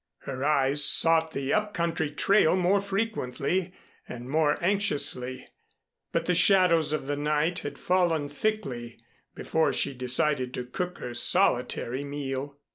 [0.21, 3.71] Her eyes sought the up country trail more frequently
[4.09, 5.45] and more anxiously,
[6.11, 8.97] but the shadows of the night had fallen thickly
[9.35, 12.57] before she decided to cook her solitary meal.